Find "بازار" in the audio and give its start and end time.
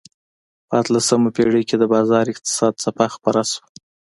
1.93-2.25